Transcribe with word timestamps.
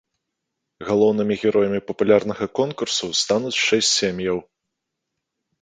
Галоўнымі 0.87 1.35
героямі 1.41 1.83
папулярнага 1.91 2.45
конкурсу 2.61 3.05
стануць 3.21 3.55
шэсць 3.67 3.93
сем'яў. 3.99 4.37